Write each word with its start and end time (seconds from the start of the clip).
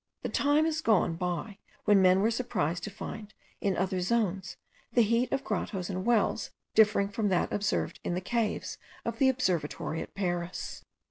The 0.23 0.29
time 0.29 0.65
is 0.65 0.81
gone 0.81 1.15
by 1.15 1.59
when 1.85 2.01
men 2.01 2.21
were 2.23 2.31
surprised 2.31 2.83
to 2.85 2.89
find, 2.89 3.35
in 3.61 3.77
other 3.77 3.99
zones, 4.01 4.57
the 4.91 5.03
heat 5.03 5.31
of 5.31 5.43
grottoes 5.43 5.91
and 5.91 6.03
wells 6.07 6.49
differing 6.73 7.09
from 7.09 7.29
that 7.29 7.53
observed 7.53 7.99
in 8.03 8.15
the 8.15 8.19
caves 8.19 8.79
of 9.05 9.19
the 9.19 9.29
observatory 9.29 10.01
at 10.01 10.15
Paris. 10.15 10.83